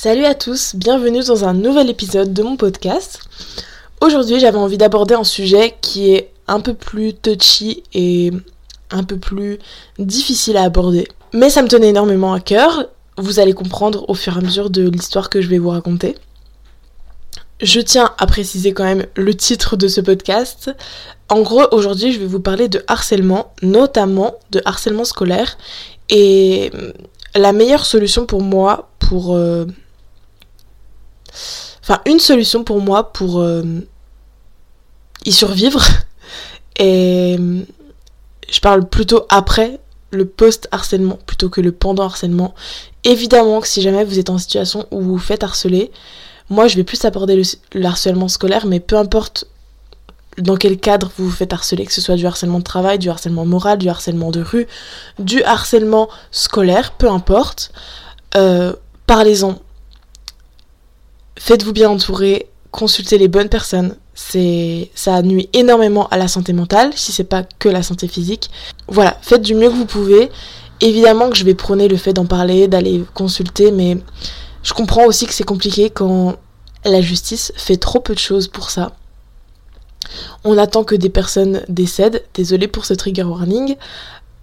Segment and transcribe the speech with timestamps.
[0.00, 3.18] Salut à tous, bienvenue dans un nouvel épisode de mon podcast.
[4.00, 8.30] Aujourd'hui j'avais envie d'aborder un sujet qui est un peu plus touchy et
[8.92, 9.58] un peu plus
[9.98, 11.08] difficile à aborder.
[11.34, 12.84] Mais ça me tenait énormément à cœur,
[13.16, 16.14] vous allez comprendre au fur et à mesure de l'histoire que je vais vous raconter.
[17.60, 20.70] Je tiens à préciser quand même le titre de ce podcast.
[21.28, 25.58] En gros, aujourd'hui, je vais vous parler de harcèlement, notamment de harcèlement scolaire.
[26.08, 26.70] Et
[27.34, 29.34] la meilleure solution pour moi, pour...
[29.34, 29.66] Euh,
[31.82, 33.62] enfin, une solution pour moi pour euh,
[35.24, 35.82] y survivre.
[36.78, 37.36] Et
[38.48, 42.54] je parle plutôt après le post-harcèlement plutôt que le pendant-harcèlement.
[43.04, 45.90] Évidemment que si jamais vous êtes en situation où vous faites harceler,
[46.50, 47.42] moi, je vais plus aborder
[47.74, 49.46] le, harcèlement scolaire, mais peu importe
[50.38, 53.10] dans quel cadre vous vous faites harceler, que ce soit du harcèlement de travail, du
[53.10, 54.66] harcèlement moral, du harcèlement de rue,
[55.18, 57.72] du harcèlement scolaire, peu importe.
[58.36, 58.72] Euh,
[59.06, 59.58] parlez-en.
[61.38, 63.96] Faites-vous bien entourer, consultez les bonnes personnes.
[64.14, 68.50] Ça nuit énormément à la santé mentale, si c'est pas que la santé physique.
[68.88, 70.30] Voilà, faites du mieux que vous pouvez.
[70.80, 73.96] Évidemment que je vais prôner le fait d'en parler, d'aller consulter, mais
[74.62, 76.36] je comprends aussi que c'est compliqué quand
[76.84, 78.92] la justice fait trop peu de choses pour ça.
[80.44, 82.24] On attend que des personnes décèdent.
[82.34, 83.76] Désolée pour ce trigger warning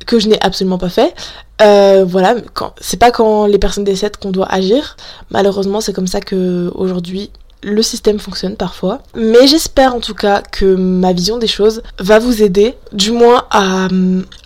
[0.06, 1.14] que je n'ai absolument pas fait.
[1.62, 2.36] Euh, voilà,
[2.80, 4.98] c'est pas quand les personnes décèdent qu'on doit agir.
[5.32, 7.32] Malheureusement, c'est comme ça que aujourd'hui
[7.64, 9.02] le système fonctionne parfois.
[9.16, 13.46] Mais j'espère en tout cas que ma vision des choses va vous aider, du moins
[13.50, 13.88] à,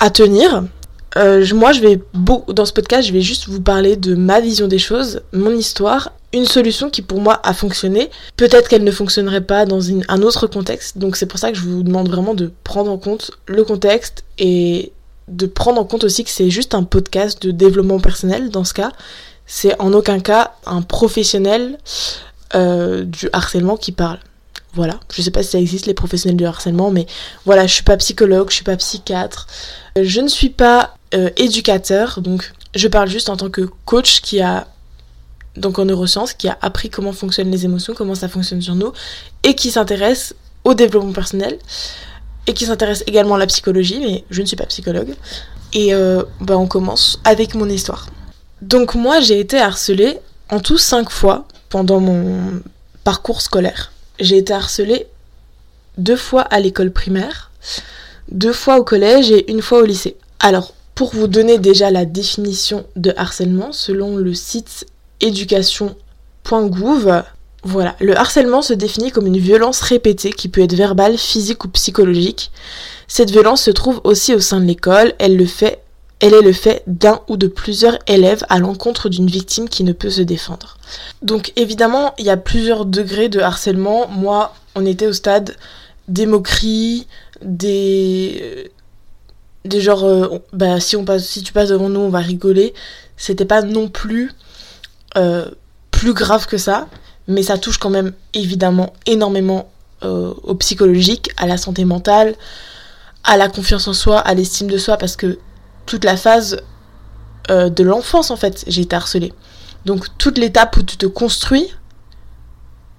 [0.10, 0.64] tenir.
[1.18, 2.00] Euh, moi, je vais
[2.48, 6.14] dans ce podcast, je vais juste vous parler de ma vision des choses, mon histoire,
[6.32, 8.10] une solution qui pour moi a fonctionné.
[8.38, 11.64] Peut-être qu'elle ne fonctionnerait pas dans un autre contexte, donc c'est pour ça que je
[11.64, 14.94] vous demande vraiment de prendre en compte le contexte et
[15.30, 18.74] de prendre en compte aussi que c'est juste un podcast de développement personnel dans ce
[18.74, 18.92] cas.
[19.46, 21.78] C'est en aucun cas un professionnel
[22.56, 24.20] euh, du harcèlement qui parle.
[24.74, 27.08] Voilà, je sais pas si ça existe les professionnels du harcèlement, mais
[27.46, 29.48] voilà, je suis pas psychologue, je suis pas psychiatre,
[30.00, 34.42] je ne suis pas euh, éducateur, donc je parle juste en tant que coach qui
[34.42, 34.68] a,
[35.58, 38.94] donc en neurosciences, qui a appris comment fonctionnent les émotions, comment ça fonctionne sur nous,
[39.42, 41.58] et qui s'intéresse au développement personnel,
[42.50, 45.14] et qui s'intéresse également à la psychologie, mais je ne suis pas psychologue.
[45.72, 48.08] Et euh, bah on commence avec mon histoire.
[48.64, 50.18] Donc moi j'ai été harcelée
[50.50, 52.60] en tout cinq fois pendant mon
[53.04, 53.92] parcours scolaire.
[54.20, 55.06] J'ai été harcelée
[56.00, 57.52] deux fois à l'école primaire,
[58.32, 60.18] deux fois au collège et une fois au lycée.
[60.40, 64.88] Alors, pour vous donner déjà la définition de harcèlement, selon le site
[65.22, 67.24] éducation.gouv,
[67.64, 71.68] voilà, le harcèlement se définit comme une violence répétée qui peut être verbale, physique ou
[71.70, 72.52] psychologique.
[73.08, 75.82] Cette violence se trouve aussi au sein de l'école, elle le fait
[76.22, 79.94] elle est le fait d'un ou de plusieurs élèves à l'encontre d'une victime qui ne
[79.94, 80.78] peut se défendre.
[81.22, 84.08] Donc évidemment, il y a plusieurs degrés de harcèlement.
[84.10, 85.56] Moi, on était au stade
[86.08, 87.08] des moqueries,
[87.42, 88.70] des
[89.66, 92.74] des genres euh, bah si on passe si tu passes devant nous, on va rigoler.
[93.16, 94.32] C'était pas non plus
[95.18, 95.46] euh,
[95.92, 96.88] plus grave que ça,
[97.30, 99.70] mais ça touche quand même évidemment énormément
[100.04, 102.36] euh, au psychologique, à la santé mentale,
[103.24, 105.38] à la confiance en soi, à l'estime de soi parce que
[105.86, 106.62] toute la phase
[107.50, 109.32] euh, de l'enfance en fait, j'ai été harcelée.
[109.86, 111.68] Donc toute l'étape où tu te construis,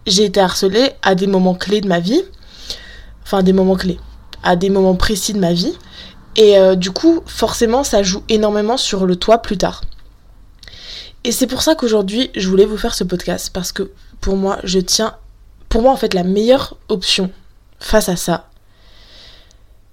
[0.06, 2.22] j'ai été harcelée à des moments clés de ma vie,
[3.24, 3.98] enfin des moments clés,
[4.44, 5.74] à des moments précis de ma vie.
[6.36, 9.82] Et euh, du coup, forcément, ça joue énormément sur le toit plus tard.
[11.24, 14.58] Et c'est pour ça qu'aujourd'hui, je voulais vous faire ce podcast parce que pour moi,
[14.64, 15.16] je tiens,
[15.68, 17.30] pour moi en fait, la meilleure option
[17.78, 18.50] face à ça,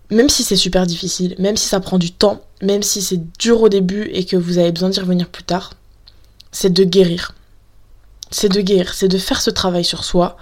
[0.09, 3.61] même si c'est super difficile, même si ça prend du temps, même si c'est dur
[3.61, 5.73] au début et que vous avez besoin d'y revenir plus tard,
[6.51, 7.33] c'est de guérir.
[8.31, 10.37] C'est de guérir, c'est de faire ce travail sur soi.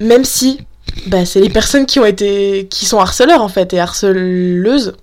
[0.00, 0.58] Même si
[1.06, 4.94] bah, c'est les personnes qui ont été qui sont harceleurs en fait et harceleuses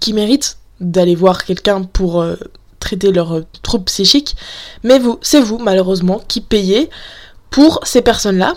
[0.00, 2.36] qui méritent d'aller voir quelqu'un pour euh,
[2.84, 4.36] traiter leurs euh, troubles psychiques,
[4.82, 6.90] mais vous, c'est vous malheureusement qui payez
[7.50, 8.54] pour ces personnes-là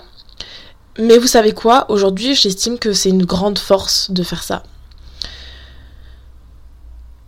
[0.99, 1.85] mais vous savez quoi?
[1.89, 4.63] Aujourd'hui, j'estime que c'est une grande force de faire ça.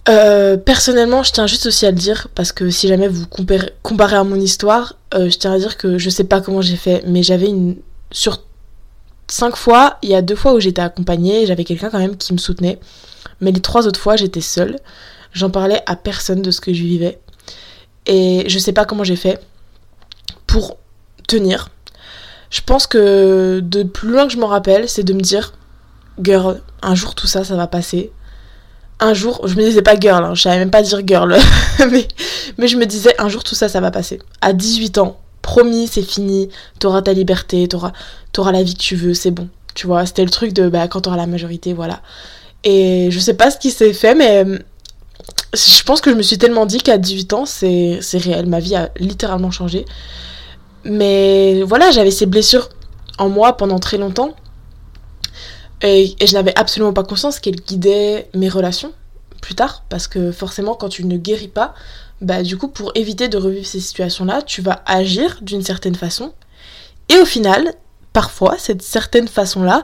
[0.07, 4.15] Euh, personnellement, je tiens juste aussi à le dire, parce que si jamais vous comparez,
[4.15, 7.03] à mon histoire, euh, je tiens à dire que je sais pas comment j'ai fait,
[7.05, 7.77] mais j'avais une.
[8.11, 8.41] Sur
[9.27, 12.33] cinq fois, il y a deux fois où j'étais accompagnée, j'avais quelqu'un quand même qui
[12.33, 12.79] me soutenait.
[13.39, 14.79] Mais les trois autres fois, j'étais seule.
[15.33, 17.19] J'en parlais à personne de ce que je vivais.
[18.05, 19.39] Et je sais pas comment j'ai fait
[20.47, 20.77] pour
[21.27, 21.69] tenir,
[22.49, 25.53] je pense que de plus loin que je m'en rappelle, c'est de me dire,
[26.21, 28.11] girl, un jour tout ça, ça va passer.
[28.99, 31.37] un jour, je me disais pas girl, hein, je savais même pas dire girl,
[32.57, 34.19] mais, je me disais un jour tout ça, ça va passer.
[34.41, 36.49] À 18 ans, promis, c'est fini,
[36.79, 37.93] t'auras ta liberté, t'auras,
[38.37, 39.47] auras la vie que tu veux, c'est bon.
[39.75, 42.01] Tu vois, c'était le truc de bah, quand t'auras la majorité, voilà.
[42.63, 44.43] Et je sais pas ce qui s'est fait, mais
[45.53, 48.45] je pense que je me suis tellement dit qu'à 18 ans, c'est réel.
[48.45, 49.85] Ma vie a littéralement changé.
[50.83, 52.69] Mais voilà, j'avais ces blessures
[53.17, 54.35] en moi pendant très longtemps.
[55.81, 58.93] Et, je n'avais absolument pas conscience qu'elles guidaient mes relations
[59.41, 59.83] plus tard.
[59.89, 61.73] Parce que forcément, quand tu ne guéris pas,
[62.21, 66.33] bah du coup, pour éviter de revivre ces situations-là, tu vas agir d'une certaine façon.
[67.07, 67.73] Et au final,
[68.13, 69.81] parfois, cette certaine façon-là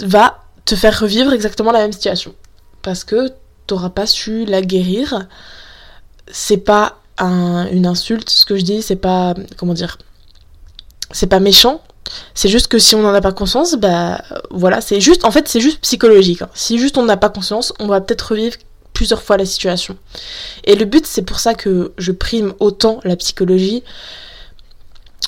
[0.00, 2.34] va te faire revivre exactement la même situation.
[2.82, 3.32] Parce que
[3.66, 5.26] t'auras pas su la guérir.
[6.30, 9.34] C'est pas une insulte, ce que je dis, c'est pas.
[9.56, 9.98] Comment dire
[11.10, 11.82] C'est pas méchant.
[12.34, 15.24] C'est juste que si on n'en a pas conscience, bah voilà, c'est juste.
[15.24, 16.42] En fait, c'est juste psychologique.
[16.42, 16.50] Hein.
[16.54, 18.56] Si juste on n'a pas conscience, on va peut-être revivre
[18.92, 19.96] plusieurs fois la situation.
[20.64, 23.82] Et le but, c'est pour ça que je prime autant la psychologie,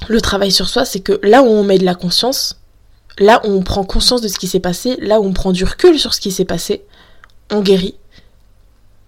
[0.09, 2.61] le travail sur soi, c'est que là où on met de la conscience,
[3.19, 5.65] là où on prend conscience de ce qui s'est passé, là où on prend du
[5.65, 6.85] recul sur ce qui s'est passé,
[7.51, 7.95] on guérit.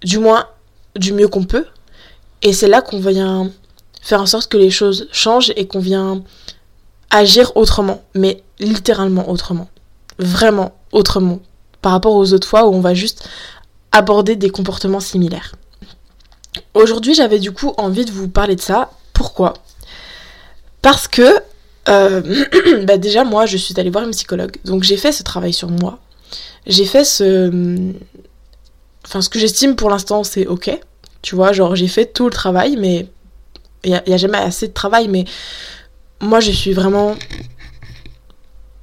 [0.07, 0.47] Du moins,
[0.95, 1.67] du mieux qu'on peut.
[2.43, 3.51] Et c'est là qu'on vient
[4.01, 6.23] faire en sorte que les choses changent et qu'on vient
[7.11, 8.05] agir autrement.
[8.15, 9.69] Mais littéralement autrement.
[10.21, 11.41] Vraiment autrement.
[11.83, 13.29] Par rapport aux autres fois où on va juste
[13.91, 15.57] aborder des comportements similaires.
[16.75, 18.93] Aujourd'hui, j'avais du coup envie de vous parler de ça.
[19.13, 19.55] Pourquoi?
[20.83, 21.41] Parce que
[21.89, 22.45] euh,
[22.85, 24.57] bah déjà, moi, je suis allée voir une psychologue.
[24.65, 25.99] Donc, j'ai fait ce travail sur moi.
[26.65, 27.93] J'ai fait ce.
[29.07, 30.79] Enfin, ce que j'estime pour l'instant, c'est ok.
[31.23, 33.09] Tu vois, genre, j'ai fait tout le travail, mais.
[33.85, 35.25] Il n'y a, jamais assez de travail, mais.
[36.21, 37.15] Moi, je suis vraiment.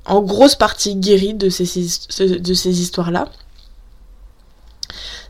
[0.06, 3.30] En grosse partie guérie de ces, histoires-là.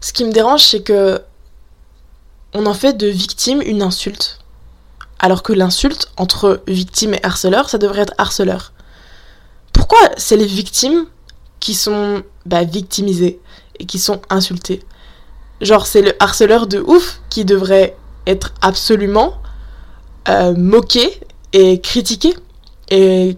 [0.02, 1.22] Ce qui me dérange, c'est que.
[2.56, 4.44] On en fait de victime une insulte
[5.24, 8.74] alors que l'insulte entre victime et harceleur, ça devrait être harceleur.
[9.72, 11.06] Pourquoi c'est les victimes
[11.62, 13.40] qui sont bah, victimisées?
[13.80, 14.84] Et qui sont insultées
[15.62, 17.96] Genre c'est le harceleur de ouf qui devrait
[18.28, 19.36] être absolument
[20.28, 21.20] euh, moqué
[21.54, 22.34] et critiqué
[22.90, 23.38] et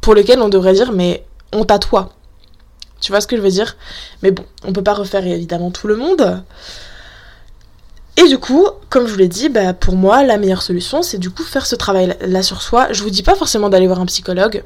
[0.00, 2.10] pour lequel on devrait dire mais honte à toi.
[3.00, 3.76] Tu vois ce que je veux dire?
[4.22, 6.42] Mais bon, on peut pas refaire évidemment tout le monde.
[8.16, 11.18] Et du coup, comme je vous l'ai dit, bah, pour moi, la meilleure solution, c'est
[11.18, 12.92] du coup faire ce travail-là sur soi.
[12.92, 14.62] Je vous dis pas forcément d'aller voir un psychologue,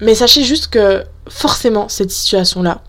[0.00, 2.82] mais sachez juste que forcément, cette situation-là,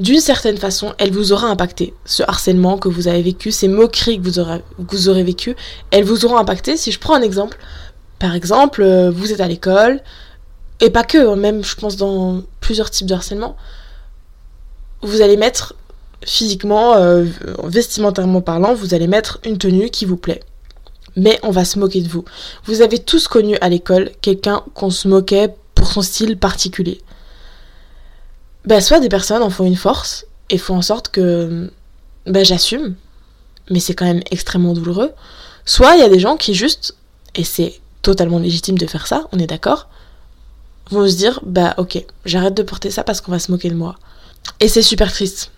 [0.00, 1.94] d'une certaine façon, elle vous aura impacté.
[2.04, 5.54] Ce harcèlement que vous avez vécu, ces moqueries que vous aurez, que vous vécu,
[5.90, 6.76] elles vous auront impacté.
[6.76, 7.58] Si je prends un exemple,
[8.18, 10.00] par exemple, euh, vous êtes à l'école,
[10.80, 13.56] et pas que, hein, même je pense dans plusieurs types de harcèlement,
[15.02, 15.74] vous allez mettre
[16.24, 17.24] physiquement, euh,
[17.64, 20.40] vestimentairement parlant, vous allez mettre une tenue qui vous plaît.
[21.16, 22.24] Mais on va se moquer de vous.
[22.64, 27.00] Vous avez tous connu à l'école quelqu'un qu'on se moquait pour son style particulier.
[28.64, 31.70] Ben, soit des personnes en font une force et font en sorte que
[32.26, 32.94] ben, j'assume,
[33.70, 35.12] mais c'est quand même extrêmement douloureux.
[35.66, 36.96] Soit il y a des gens qui juste,
[37.34, 39.88] et c'est totalement légitime de faire ça, on est d'accord,
[40.90, 43.74] vont se dire bah ok, j'arrête de porter ça parce qu'on va se moquer de
[43.74, 43.96] moi.
[44.60, 45.50] Et c'est super triste.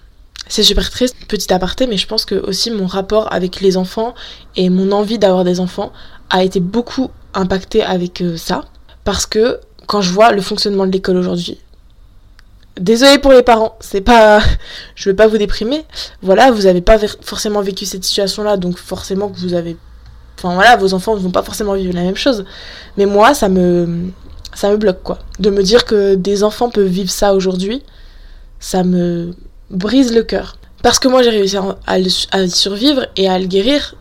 [0.48, 4.14] C'est super triste, petit aparté, mais je pense que aussi mon rapport avec les enfants
[4.54, 5.92] et mon envie d'avoir des enfants
[6.30, 8.64] a été beaucoup impacté avec euh, ça.
[9.04, 11.58] Parce que quand je vois le fonctionnement de l'école aujourd'hui,
[12.78, 14.40] désolé pour les parents, c'est pas.
[14.94, 15.84] Je veux pas vous déprimer.
[16.22, 19.76] Voilà, vous avez pas forcément vécu cette situation-là, donc forcément que vous avez.
[20.38, 22.44] Enfin voilà, vos enfants ne vont pas forcément vivre la même chose.
[22.96, 24.10] Mais moi, ça me.
[24.54, 25.18] Ça me bloque quoi.
[25.38, 27.82] De me dire que des enfants peuvent vivre ça aujourd'hui,
[28.58, 29.34] ça me
[29.70, 30.56] brise le cœur.
[30.82, 31.56] Parce que moi j'ai réussi
[31.86, 33.94] à, survivre et à le guérir,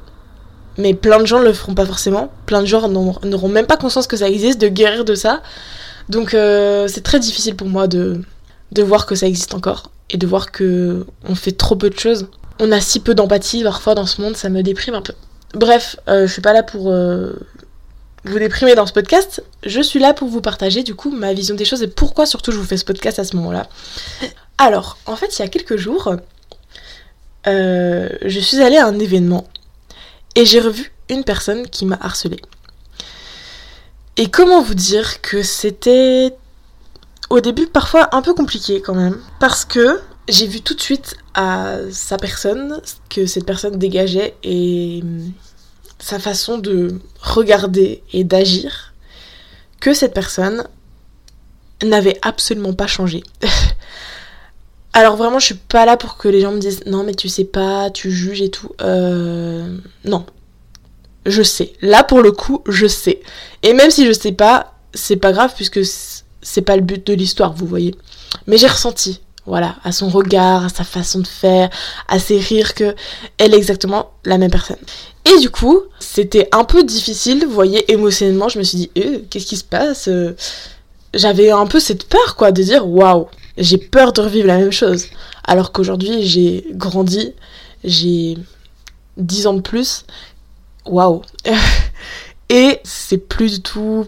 [0.78, 2.32] mais plein de gens ne le feront pas forcément.
[2.46, 5.42] Plein de gens n'auront même pas conscience que ça existe, de guérir de ça.
[6.10, 8.22] Donc euh, c'est très difficile pour moi de,
[8.72, 11.98] de voir que ça existe encore et de voir que on fait trop peu de
[11.98, 12.28] choses.
[12.60, 15.14] On a si peu d'empathie parfois dans ce monde, ça me déprime un peu.
[15.54, 17.34] Bref, euh, je suis pas là pour euh,
[18.26, 19.44] vous déprimer dans ce podcast.
[19.66, 22.52] Je suis là pour vous partager du coup ma vision des choses et pourquoi surtout
[22.52, 23.68] je vous fais ce podcast à ce moment-là.
[24.58, 26.16] Alors, en fait, il y a quelques jours,
[27.48, 29.48] euh, je suis allée à un événement
[30.36, 32.42] et j'ai revu une personne qui m'a harcelée.
[34.18, 36.34] Et comment vous dire que c'était
[37.30, 39.20] au début parfois un peu compliqué quand même.
[39.40, 45.04] Parce que j'ai vu tout de suite à sa personne que cette personne dégageait et
[46.00, 48.94] sa façon de regarder et d'agir
[49.80, 50.68] que cette personne
[51.84, 53.24] n'avait absolument pas changé.
[54.96, 57.28] Alors vraiment, je suis pas là pour que les gens me disent non, mais tu
[57.28, 58.72] sais pas, tu juges et tout.
[58.82, 60.26] Euh, non.
[61.26, 61.74] Je sais.
[61.82, 63.20] Là, pour le coup, je sais.
[63.62, 65.82] Et même si je sais pas, c'est pas grave puisque
[66.42, 67.94] c'est pas le but de l'histoire, vous voyez.
[68.48, 71.70] Mais j'ai ressenti, voilà, à son regard, à sa façon de faire,
[72.08, 72.96] à ses rires que
[73.38, 74.78] elle est exactement la même personne.
[75.26, 79.20] Et du coup, c'était un peu difficile, vous voyez, émotionnellement, je me suis dit, euh,
[79.30, 80.08] qu'est-ce qui se passe?
[81.14, 84.72] J'avais un peu cette peur, quoi, de dire, waouh, j'ai peur de revivre la même
[84.72, 85.08] chose.
[85.44, 87.34] Alors qu'aujourd'hui, j'ai grandi,
[87.84, 88.38] j'ai
[89.18, 90.06] 10 ans de plus,
[90.86, 91.22] waouh.
[92.50, 94.06] Et c'est plus du tout.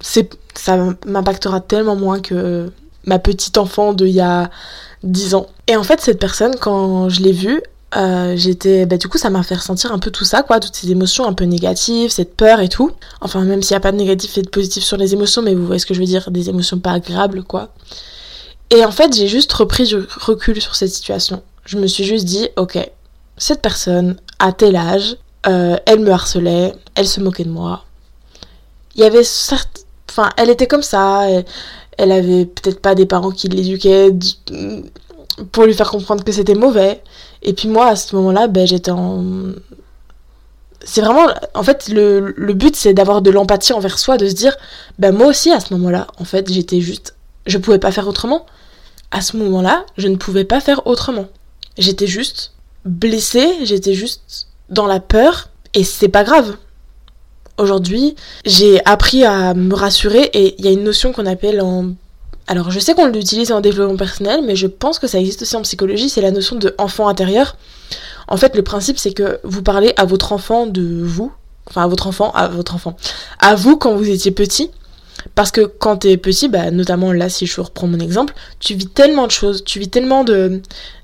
[0.00, 0.76] Ça
[1.06, 2.70] m'impactera tellement moins que
[3.04, 4.50] ma petite enfant d'il y a
[5.02, 5.46] 10 ans.
[5.66, 7.62] Et en fait, cette personne, quand je l'ai vue,
[7.96, 10.74] euh, j'étais bah, du coup ça m'a fait ressentir un peu tout ça quoi toutes
[10.74, 13.92] ces émotions un peu négatives cette peur et tout enfin même s'il n'y a pas
[13.92, 16.06] de négatif et de positif sur les émotions mais vous voyez ce que je veux
[16.06, 17.72] dire des émotions pas agréables quoi
[18.70, 22.24] et en fait j'ai juste repris du recul sur cette situation je me suis juste
[22.24, 22.78] dit ok
[23.36, 25.16] cette personne à tel âge
[25.46, 27.84] euh, elle me harcelait elle se moquait de moi
[28.94, 31.26] il y avait certes enfin elle était comme ça
[31.98, 34.10] elle avait peut-être pas des parents qui l'éduquaient
[35.52, 37.02] pour lui faire comprendre que c'était mauvais.
[37.42, 39.24] Et puis moi, à ce moment-là, ben, j'étais en...
[40.84, 41.26] C'est vraiment...
[41.54, 44.56] En fait, le, le but, c'est d'avoir de l'empathie envers soi, de se dire,
[44.98, 47.13] ben moi aussi, à ce moment-là, en fait, j'étais juste...
[47.46, 48.46] Je pouvais pas faire autrement.
[49.10, 51.26] À ce moment-là, je ne pouvais pas faire autrement.
[51.78, 52.52] J'étais juste
[52.84, 56.56] blessée, j'étais juste dans la peur, et c'est pas grave.
[57.58, 61.92] Aujourd'hui, j'ai appris à me rassurer et il y a une notion qu'on appelle en...
[62.46, 65.56] Alors je sais qu'on l'utilise en développement personnel, mais je pense que ça existe aussi
[65.56, 67.56] en psychologie, c'est la notion de enfant intérieur.
[68.26, 71.32] En fait, le principe c'est que vous parlez à votre enfant de vous,
[71.68, 72.96] enfin à votre enfant, à votre enfant,
[73.38, 74.70] à vous quand vous étiez petit.
[75.34, 78.88] Parce que quand t'es petit, bah, notamment là, si je reprends mon exemple, tu vis
[78.88, 80.24] tellement de choses, tu vis tellement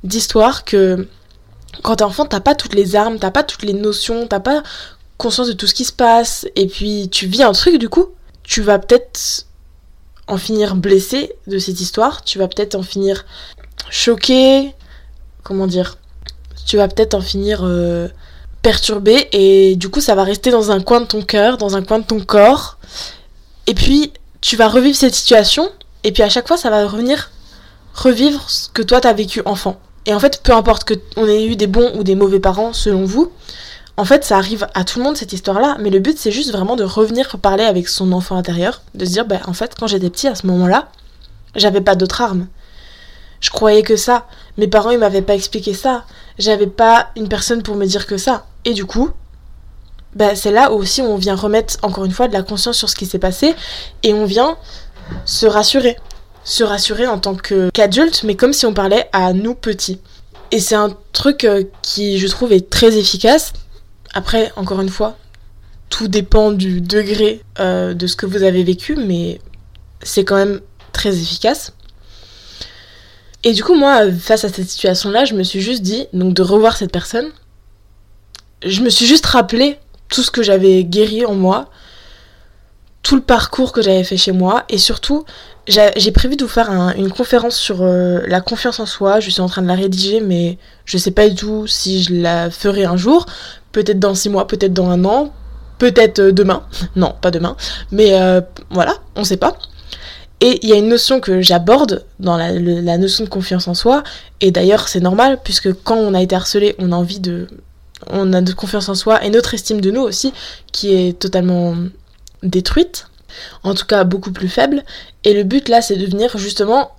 [0.05, 1.09] d'histoires que
[1.83, 4.63] quand t'es enfant, t'as pas toutes les armes, t'as pas toutes les notions, t'as pas
[5.17, 8.07] conscience de tout ce qui se passe, et puis tu vis un truc, du coup,
[8.43, 9.47] tu vas peut-être
[10.27, 13.25] en finir blessé de cette histoire, tu vas peut-être en finir
[13.91, 14.75] choqué,
[15.43, 15.99] comment dire,
[16.67, 18.09] tu vas peut-être en finir euh,
[18.63, 21.83] perturbé, et du coup ça va rester dans un coin de ton cœur, dans un
[21.83, 22.79] coin de ton corps,
[23.67, 25.71] et puis tu vas revivre cette situation,
[26.05, 27.31] et puis à chaque fois ça va revenir
[27.95, 29.81] revivre ce que toi t'as vécu enfant.
[30.07, 32.73] Et en fait, peu importe que on ait eu des bons ou des mauvais parents
[32.73, 33.31] selon vous,
[33.97, 36.53] en fait, ça arrive à tout le monde cette histoire-là, mais le but c'est juste
[36.53, 39.87] vraiment de revenir parler avec son enfant intérieur, de se dire, bah en fait, quand
[39.87, 40.89] j'étais petit à ce moment-là,
[41.55, 42.47] j'avais pas d'autre arme.
[43.41, 44.27] Je croyais que ça.
[44.59, 46.05] Mes parents, ils m'avaient pas expliqué ça.
[46.39, 48.47] J'avais pas une personne pour me dire que ça.
[48.65, 49.11] Et du coup,
[50.15, 52.89] bah, c'est là où aussi on vient remettre encore une fois de la conscience sur
[52.89, 53.55] ce qui s'est passé
[54.03, 54.57] et on vient
[55.25, 55.97] se rassurer.
[56.45, 60.01] Se rassurer en tant qu'adulte, mais comme si on parlait à nous petits.
[60.53, 63.53] Et c'est un truc euh, qui, je trouve, est très efficace
[64.15, 65.17] après, encore une fois,
[65.89, 69.41] tout dépend du degré euh, de ce que vous avez vécu, mais
[70.03, 70.61] c'est quand même
[70.93, 71.73] très efficace.
[73.45, 76.43] Et du coup, moi, face à cette situation-là, je me suis juste dit, donc de
[76.43, 77.31] revoir cette personne,
[78.65, 79.79] je me suis juste rappelé
[80.11, 81.71] tout ce que j'avais guéri en moi,
[83.03, 85.25] tout le parcours que j'avais fait chez moi, et surtout,
[85.67, 89.21] j'ai prévu de vous faire une conférence sur euh, la confiance en soi.
[89.21, 92.15] Je suis en train de la rédiger, mais je sais pas du tout si je
[92.15, 93.27] la ferai un jour
[93.73, 95.33] peut-être dans six mois, peut-être dans un an,
[95.79, 96.65] peut-être euh, demain.
[96.97, 97.57] Non, pas demain.
[97.93, 98.41] Mais euh,
[98.71, 99.57] voilà, on sait pas.
[100.41, 102.51] Et il y a une notion que j'aborde dans la,
[102.99, 104.03] notion de confiance en soi.
[104.41, 107.47] Et d'ailleurs, c'est normal, puisque quand on a été harcelé, on a envie de.
[108.09, 110.33] On a de confiance en soi et notre estime de nous aussi,
[110.73, 111.75] qui est totalement
[112.43, 113.09] détruite.
[113.63, 114.83] En tout cas, beaucoup plus faible.
[115.25, 116.93] Et le but là, c'est de venir justement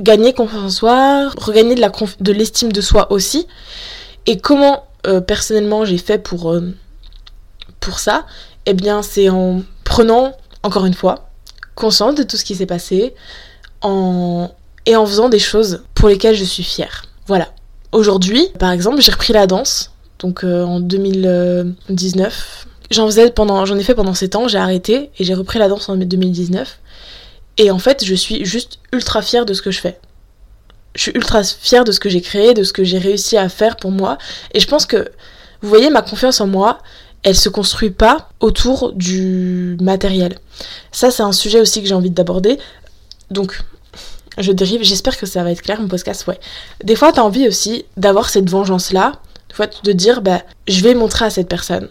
[0.00, 3.46] gagner confiance en soi, regagner de l'estime de, soi aussi.
[4.26, 6.74] Et comment euh, personnellement j'ai fait pour, euh,
[7.80, 8.26] pour ça,
[8.66, 11.30] eh bien c'est en prenant, encore une fois,
[11.74, 13.14] conscience de tout ce qui s'est passé
[13.82, 14.50] en...
[14.86, 17.04] et en faisant des choses pour lesquelles je suis fière.
[17.26, 17.48] Voilà.
[17.94, 22.66] Aujourd'hui, par exemple, j'ai repris la danse, donc euh, en 2019.
[22.90, 25.68] J'en faisais pendant, j'en ai fait pendant 7 ans, j'ai arrêté et j'ai repris la
[25.68, 26.80] danse en 2019.
[27.56, 29.98] Et en fait, je suis juste ultra fière de ce que je fais
[30.94, 33.48] je suis ultra fière de ce que j'ai créé, de ce que j'ai réussi à
[33.48, 34.18] faire pour moi.
[34.52, 35.08] Et je pense que,
[35.60, 36.78] vous voyez, ma confiance en moi,
[37.22, 40.38] elle se construit pas autour du matériel.
[40.92, 42.58] Ça, c'est un sujet aussi que j'ai envie d'aborder.
[43.30, 43.60] Donc,
[44.38, 46.38] je dérive, j'espère que ça va être clair, mon podcast, ouais.
[46.82, 49.12] Des fois, t'as envie aussi d'avoir cette vengeance-là,
[49.84, 51.88] de dire, bah, je vais montrer à cette personne,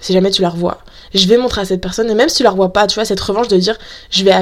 [0.00, 0.78] si jamais tu la revois,
[1.12, 3.04] je vais montrer à cette personne, et même si tu la revois pas, tu vois,
[3.04, 3.76] cette revanche de dire,
[4.10, 4.32] je vais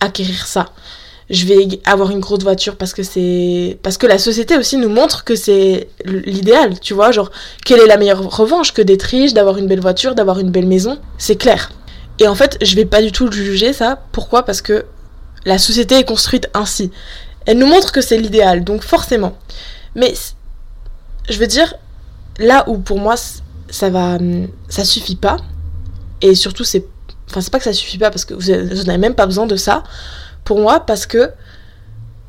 [0.00, 0.70] acquérir ça
[1.30, 4.88] je vais avoir une grosse voiture parce que c'est parce que la société aussi nous
[4.88, 7.30] montre que c'est l'idéal, tu vois, genre
[7.64, 10.66] quelle est la meilleure revanche que d'être riche, d'avoir une belle voiture, d'avoir une belle
[10.66, 11.70] maison, c'est clair.
[12.18, 14.00] Et en fait, je vais pas du tout juger ça.
[14.12, 14.44] Pourquoi?
[14.44, 14.84] Parce que
[15.44, 16.90] la société est construite ainsi.
[17.46, 19.36] Elle nous montre que c'est l'idéal, donc forcément.
[19.94, 20.14] Mais
[21.28, 21.74] je veux dire,
[22.38, 23.14] là où pour moi
[23.68, 24.18] ça va,
[24.68, 25.36] ça suffit pas,
[26.20, 26.86] et surtout c'est,
[27.28, 29.56] enfin c'est pas que ça suffit pas parce que vous n'avez même pas besoin de
[29.56, 29.82] ça.
[30.44, 31.30] Pour moi, parce que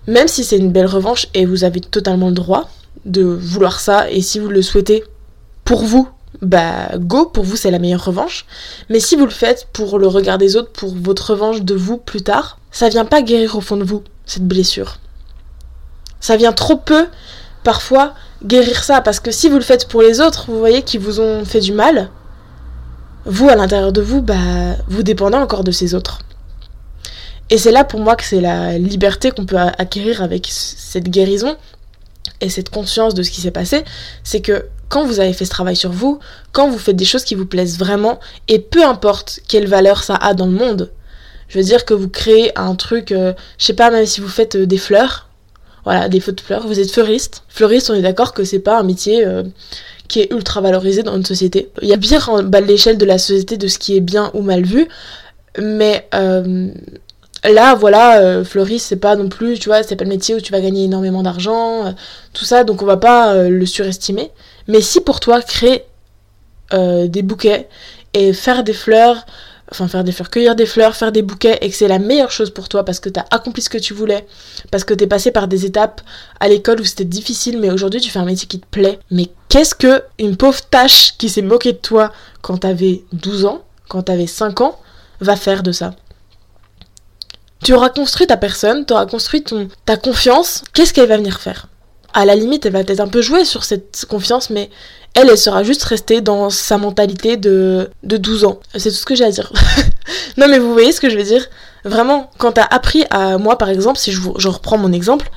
[0.07, 2.69] même si c'est une belle revanche et vous avez totalement le droit
[3.05, 5.03] de vouloir ça, et si vous le souhaitez
[5.63, 6.09] pour vous,
[6.41, 8.45] bah go, pour vous c'est la meilleure revanche.
[8.89, 11.97] Mais si vous le faites pour le regard des autres, pour votre revanche de vous
[11.97, 14.97] plus tard, ça vient pas guérir au fond de vous, cette blessure.
[16.19, 17.07] Ça vient trop peu,
[17.63, 18.13] parfois,
[18.43, 18.99] guérir ça.
[18.99, 21.61] Parce que si vous le faites pour les autres, vous voyez qu'ils vous ont fait
[21.61, 22.09] du mal,
[23.23, 26.19] vous, à l'intérieur de vous, bah, vous dépendez encore de ces autres.
[27.49, 31.55] Et c'est là pour moi que c'est la liberté qu'on peut acquérir avec cette guérison
[32.41, 33.85] et cette conscience de ce qui s'est passé.
[34.25, 36.19] C'est que quand vous avez fait ce travail sur vous,
[36.51, 40.15] quand vous faites des choses qui vous plaisent vraiment, et peu importe quelle valeur ça
[40.15, 40.91] a dans le monde,
[41.47, 44.27] je veux dire que vous créez un truc, euh, je sais pas, même si vous
[44.27, 45.29] faites euh, des fleurs,
[45.83, 47.43] voilà, des feux de fleurs, vous êtes fleuriste.
[47.47, 49.43] Fleuriste, on est d'accord que c'est pas un métier euh,
[50.07, 51.69] qui est ultra valorisé dans une société.
[51.81, 52.19] Il y a bien
[52.65, 54.87] l'échelle de la société de ce qui est bien ou mal vu,
[55.59, 60.41] mais là, voilà, fleuriste, c'est pas non plus, tu vois, c'est pas le métier où
[60.41, 61.95] tu vas gagner énormément d'argent,
[62.33, 64.31] tout ça, donc on va pas le surestimer.
[64.67, 65.83] Mais si pour toi, créer
[66.71, 67.67] des bouquets
[68.13, 69.25] et faire des fleurs,
[69.71, 72.31] enfin faire des fleurs, cueillir des fleurs, faire des bouquets et que c'est la meilleure
[72.31, 74.25] chose pour toi parce que t'as accompli ce que tu voulais,
[74.71, 76.01] parce que t'es passé par des étapes
[76.39, 78.99] à l'école où c'était difficile, mais aujourd'hui tu fais un métier qui te plaît.
[79.11, 83.63] Mais qu'est-ce que une pauvre tâche qui s'est moquée de toi quand t'avais 12 ans,
[83.89, 84.79] quand t'avais 5 ans,
[85.19, 85.95] va faire de ça?
[87.63, 91.39] Tu auras construit ta personne, tu auras construit ton, ta confiance, qu'est-ce qu'elle va venir
[91.39, 91.67] faire?
[92.15, 94.71] À la limite, elle va peut-être un peu jouer sur cette confiance, mais
[95.13, 98.59] elle, elle sera juste restée dans sa mentalité de, de 12 ans.
[98.75, 99.51] C'est tout ce que j'ai à dire.
[100.37, 101.45] non mais vous voyez ce que je veux dire?
[101.83, 105.29] Vraiment, quand t'as appris à moi par exemple, si je, je reprends mon exemple,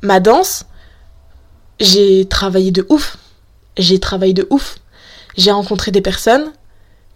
[0.00, 0.64] ma danse,
[1.80, 3.16] j'ai travaillé de ouf.
[3.76, 4.76] J'ai travaillé de ouf.
[5.36, 6.52] J'ai rencontré des personnes,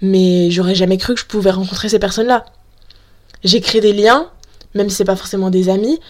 [0.00, 2.44] mais j'aurais jamais cru que je pouvais rencontrer ces personnes-là.
[3.44, 4.30] J'ai créé des liens,
[4.74, 6.00] même si c'est pas forcément des amis.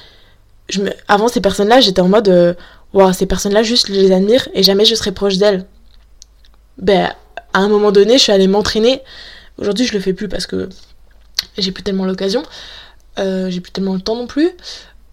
[1.09, 2.55] Avant ces personnes-là, j'étais en mode, euh,
[2.93, 5.67] waouh, ces personnes-là, juste je les admire et jamais je serai proche d'elles
[6.79, 7.13] ben,
[7.53, 9.03] à un moment donné, je suis allée m'entraîner.
[9.59, 10.69] Aujourd'hui, je le fais plus parce que
[11.57, 12.43] j'ai plus tellement l'occasion.
[13.19, 14.51] Euh, j'ai plus tellement le temps non plus.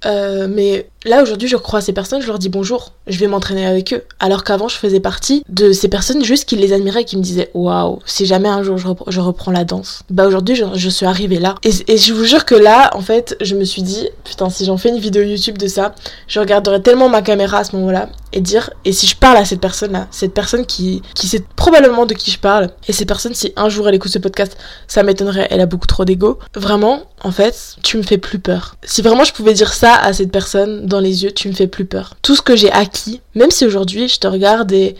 [0.05, 3.27] Euh, mais là aujourd'hui je crois à ces personnes, je leur dis bonjour, je vais
[3.27, 4.03] m'entraîner avec eux.
[4.19, 7.49] Alors qu'avant je faisais partie de ces personnes juste qui les admiraient qui me disaient
[7.53, 10.03] waouh, si jamais un jour je, reprends la danse.
[10.09, 11.55] Bah aujourd'hui je, suis arrivée là.
[11.63, 14.77] Et, je vous jure que là en fait je me suis dit putain si j'en
[14.77, 15.95] fais une vidéo YouTube de ça,
[16.27, 19.45] je regarderai tellement ma caméra à ce moment-là et dire et si je parle à
[19.45, 23.07] cette personne là, cette personne qui, qui sait probablement de qui je parle et cette
[23.07, 26.39] personne si un jour elle écoute ce podcast, ça m'étonnerait, elle a beaucoup trop d'ego.
[26.55, 28.75] Vraiment en fait tu me fais plus peur.
[28.83, 31.67] Si vraiment je pouvais dire ça à cette personne dans les yeux, tu me fais
[31.67, 32.15] plus peur.
[32.21, 34.95] Tout ce que j'ai acquis, même si aujourd'hui je te regarde et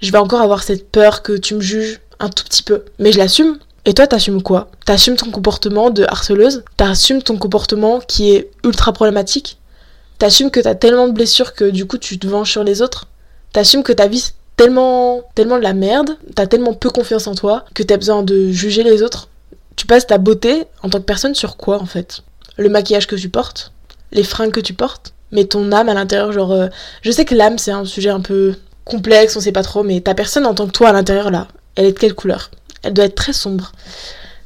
[0.00, 3.12] je vais encore avoir cette peur que tu me juges un tout petit peu, mais
[3.12, 3.58] je l'assume.
[3.86, 4.68] Et toi, t'assumes quoi?
[4.86, 6.64] T'assumes ton comportement de harceleuse?
[6.76, 9.58] T'assumes ton comportement qui est ultra problématique?
[10.18, 13.06] T'assumes que t'as tellement de blessures que du coup tu te venges sur les autres?
[13.52, 17.64] T'assumes que ta vie tellement, tellement de la merde, t'as tellement peu confiance en toi
[17.74, 19.28] que t'as besoin de juger les autres?
[19.76, 22.22] Tu passes ta beauté en tant que personne sur quoi en fait?
[22.56, 23.72] Le maquillage que tu portes?
[24.12, 25.13] Les fringues que tu portes?
[25.34, 26.52] Mais ton âme à l'intérieur, genre.
[26.52, 26.68] Euh,
[27.02, 30.00] je sais que l'âme, c'est un sujet un peu complexe, on sait pas trop, mais
[30.00, 32.50] ta personne en tant que toi à l'intérieur, là, elle est de quelle couleur?
[32.82, 33.72] Elle doit être très sombre,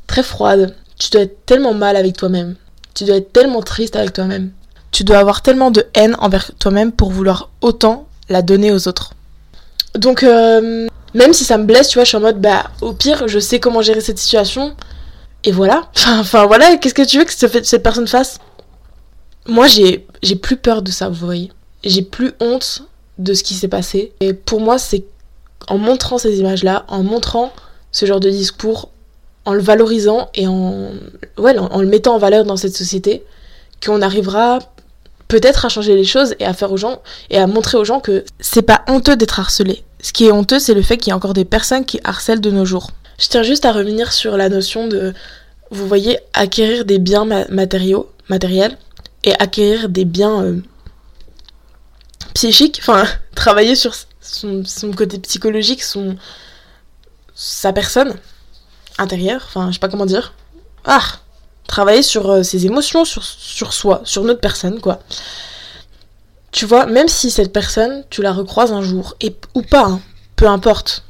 [0.07, 0.75] très froide.
[0.99, 2.57] Tu dois être tellement mal avec toi-même.
[2.95, 4.51] Tu dois être tellement triste avec toi-même.
[4.91, 9.13] Tu dois avoir tellement de haine envers toi-même pour vouloir autant la donner aux autres.
[9.95, 12.93] Donc, euh, même si ça me blesse, tu vois, je suis en mode, bah, au
[12.93, 14.75] pire, je sais comment gérer cette situation.
[15.45, 15.91] Et voilà.
[16.09, 18.39] Enfin, voilà, qu'est-ce que tu veux que cette personne fasse?
[19.47, 21.51] Moi, j'ai, j'ai plus peur de ça, vous voyez.
[21.85, 22.83] J'ai plus honte
[23.19, 24.13] de ce qui s'est passé.
[24.21, 25.05] Et pour moi, c'est
[25.69, 27.53] en montrant ces images-là, en montrant
[27.93, 28.91] ce genre de discours,
[29.45, 30.91] en le valorisant et en,
[31.39, 33.25] ouais, en, le mettant en valeur dans cette société,
[33.85, 34.59] qu'on arrivera
[35.29, 37.01] peut-être à changer les choses et à faire aux gens
[37.31, 39.83] et à montrer aux gens que c'est pas honteux d'être harcelé.
[40.01, 42.41] Ce qui est honteux, c'est le fait qu'il y a encore des personnes qui harcèlent
[42.41, 42.91] de nos jours.
[43.19, 45.13] Je tiens juste à revenir sur la notion de,
[45.71, 48.77] vous voyez, acquérir des biens matériaux, matériels
[49.25, 50.63] et acquérir des biens euh,
[52.35, 53.05] psychiques, enfin
[53.35, 54.65] travailler sur son,
[54.97, 56.17] côté psychologique, son
[57.35, 58.15] sa personne
[58.99, 60.35] intérieure, enfin je sais pas comment dire.
[60.85, 61.03] Ah,
[61.67, 65.01] travailler sur euh, ses émotions, sur, sur soi, sur notre personne, quoi.
[66.51, 70.01] Tu vois, même si cette personne, tu la recroises un jour, et, ou pas, hein,
[70.35, 71.05] peu importe.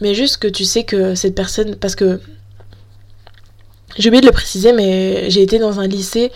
[0.00, 2.20] Mais juste que tu sais que cette personne, parce que
[3.96, 6.32] j'ai oublié de le préciser, mais j'ai été dans un lycée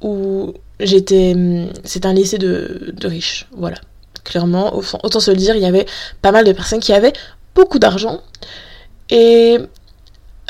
[0.00, 1.32] où j'étais.
[1.34, 3.76] Hum, c'est un lycée de, riches, voilà.
[4.24, 5.86] Clairement, autant se le dire, il y avait
[6.20, 7.12] pas mal de personnes qui avaient
[7.54, 8.22] beaucoup d'argent.
[9.08, 9.58] Et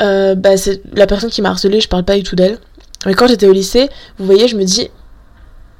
[0.00, 2.58] euh, bah, c'est la personne qui m'a harcelée, je parle pas du tout d'elle.
[3.04, 4.88] Mais quand j'étais au lycée, vous voyez, je me dis,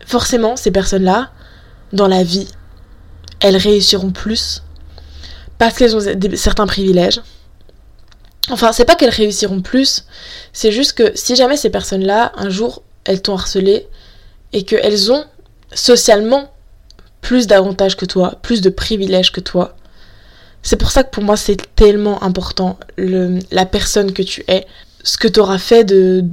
[0.05, 1.31] forcément, ces personnes-là,
[1.92, 2.48] dans la vie,
[3.40, 4.62] elles réussiront plus
[5.59, 7.20] parce qu'elles ont certains privilèges.
[8.50, 10.05] Enfin, c'est pas qu'elles réussiront plus,
[10.52, 13.87] c'est juste que si jamais ces personnes-là, un jour, elles t'ont harcelé
[14.53, 15.25] et qu'elles ont
[15.73, 16.53] socialement
[17.21, 19.77] plus d'avantages que toi, plus de privilèges que toi,
[20.62, 24.66] c'est pour ça que pour moi c'est tellement important la personne que tu es,
[25.03, 26.25] ce que tu auras fait de,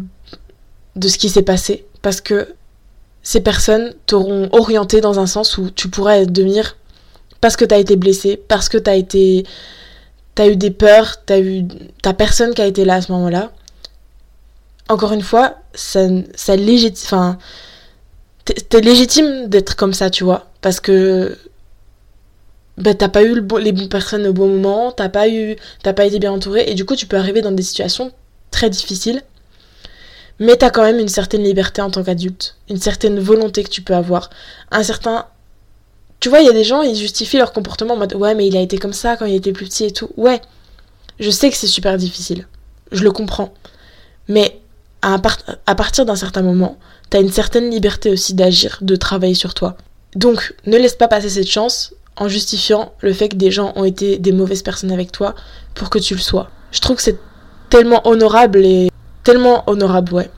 [0.95, 1.85] de ce qui s'est passé.
[2.01, 2.47] Parce que
[3.21, 6.75] ces personnes t'auront orienté dans un sens où tu pourrais devenir
[7.41, 9.45] parce que tu as été blessé, parce que tu as été.
[10.33, 11.65] T'as eu des peurs, t'as eu
[12.01, 13.51] ta personne qui a été là à ce moment-là.
[14.89, 17.05] Encore une fois, ça, ça légitime.
[17.05, 17.37] Enfin,
[18.45, 20.47] t'es légitime d'être comme ça, tu vois.
[20.61, 21.37] Parce que
[22.77, 26.05] bah, t'as pas eu les bonnes personnes au bon moment, t'as pas eu, t'as pas
[26.05, 28.11] été bien entouré, et du coup tu peux arriver dans des situations
[28.51, 29.21] très difficiles,
[30.39, 33.81] mais t'as quand même une certaine liberté en tant qu'adulte, une certaine volonté que tu
[33.83, 34.31] peux avoir,
[34.71, 35.27] un certain,
[36.19, 38.47] tu vois, il y a des gens ils justifient leur comportement en mode ouais mais
[38.47, 40.41] il a été comme ça quand il était plus petit et tout, ouais,
[41.19, 42.47] je sais que c'est super difficile,
[42.91, 43.53] je le comprends,
[44.27, 44.59] mais
[45.03, 46.77] à, partir d'un certain moment,
[47.09, 49.75] t'as une certaine liberté aussi d'agir, de travailler sur toi.
[50.15, 53.83] Donc ne laisse pas passer cette chance en justifiant le fait que des gens ont
[53.83, 55.35] été des mauvaises personnes avec toi
[55.73, 56.49] pour que tu le sois.
[56.71, 57.19] Je trouve que c'est
[57.69, 58.89] tellement honorable et
[59.23, 60.29] tellement honorable, ouais,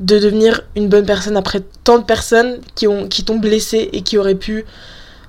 [0.00, 4.02] de devenir une bonne personne après tant de personnes qui ont qui t'ont blessé et
[4.02, 4.64] qui auraient pu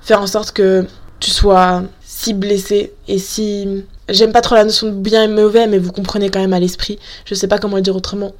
[0.02, 0.84] faire en sorte que
[1.20, 5.66] tu sois si blessé et si j'aime pas trop la notion de bien et mauvais
[5.66, 6.98] mais vous comprenez quand même à l'esprit.
[7.24, 8.32] Je sais pas comment le dire autrement.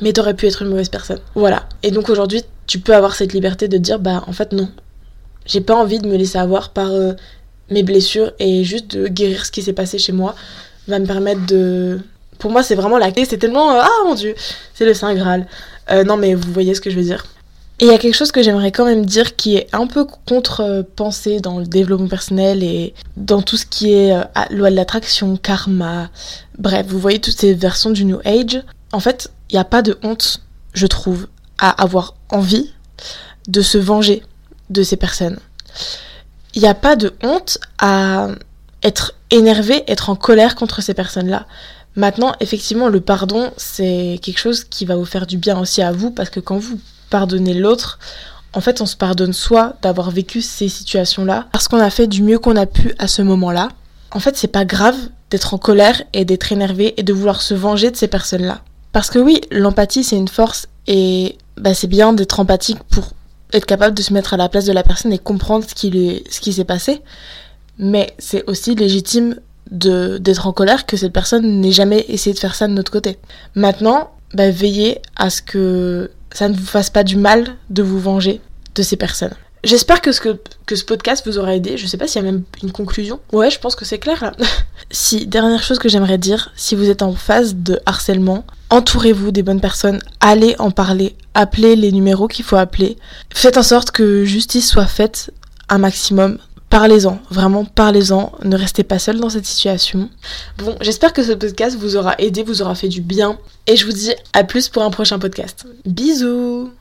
[0.00, 1.20] Mais t'aurais pu être une mauvaise personne.
[1.34, 1.68] Voilà.
[1.82, 4.68] Et donc aujourd'hui, tu peux avoir cette liberté de dire bah en fait non,
[5.46, 7.12] j'ai pas envie de me laisser avoir par euh,
[7.70, 10.34] mes blessures et juste de guérir ce qui s'est passé chez moi
[10.88, 12.00] va me permettre de.
[12.38, 13.24] Pour moi, c'est vraiment la clé.
[13.24, 13.72] C'est tellement.
[13.72, 14.34] Euh, ah mon dieu,
[14.74, 15.46] c'est le Saint Graal.
[15.90, 17.24] Euh, non, mais vous voyez ce que je veux dire.
[17.80, 20.06] Et il y a quelque chose que j'aimerais quand même dire qui est un peu
[20.26, 24.14] contre-pensé dans le développement personnel et dans tout ce qui est
[24.50, 26.08] loi de l'attraction, karma.
[26.56, 28.62] Bref, vous voyez toutes ces versions du New Age.
[28.92, 30.40] En fait, n'y a pas de honte,
[30.72, 31.26] je trouve,
[31.58, 32.72] à avoir envie
[33.48, 34.22] de se venger
[34.70, 35.38] de ces personnes.
[36.54, 38.28] Il n'y a pas de honte à
[38.82, 41.46] être énervé, être en colère contre ces personnes-là.
[41.96, 45.92] Maintenant, effectivement, le pardon, c'est quelque chose qui va vous faire du bien aussi à
[45.92, 47.98] vous, parce que quand vous pardonnez l'autre,
[48.52, 52.22] en fait, on se pardonne soit d'avoir vécu ces situations-là, parce qu'on a fait du
[52.22, 53.68] mieux qu'on a pu à ce moment-là.
[54.10, 54.96] En fait, c'est pas grave
[55.30, 58.60] d'être en colère et d'être énervé et de vouloir se venger de ces personnes-là.
[58.94, 63.08] Parce que oui, l'empathie, c'est une force et bah, c'est bien d'être empathique pour
[63.52, 66.22] être capable de se mettre à la place de la personne et comprendre ce qui,
[66.30, 67.02] ce qui s'est passé.
[67.76, 69.40] Mais c'est aussi légitime
[69.72, 72.92] de, d'être en colère que cette personne n'ait jamais essayé de faire ça de notre
[72.92, 73.18] côté.
[73.56, 77.98] Maintenant, bah, veillez à ce que ça ne vous fasse pas du mal de vous
[77.98, 78.40] venger
[78.76, 79.34] de ces personnes.
[79.64, 81.76] J'espère que ce, que, ce podcast vous aura aidé.
[81.76, 83.18] Je sais pas s'il y a même une conclusion.
[83.32, 84.32] Ouais, je pense que c'est clair là.
[84.90, 89.42] si, dernière chose que j'aimerais dire, si vous êtes en phase de harcèlement, entourez-vous des
[89.42, 92.98] bonnes personnes, allez en parler, appelez les numéros qu'il faut appeler.
[93.32, 95.32] Faites en sorte que justice soit faite
[95.68, 96.38] un maximum.
[96.68, 100.10] Parlez-en, vraiment parlez-en, ne restez pas seul dans cette situation.
[100.58, 103.86] Bon, j'espère que ce podcast vous aura aidé, vous aura fait du bien, et je
[103.86, 105.66] vous dis à plus pour un prochain podcast.
[105.86, 106.72] Bisous